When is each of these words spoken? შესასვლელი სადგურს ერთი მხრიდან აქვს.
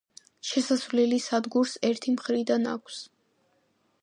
შესასვლელი 0.51 1.19
სადგურს 1.27 1.75
ერთი 1.91 2.17
მხრიდან 2.17 2.69
აქვს. 2.75 3.03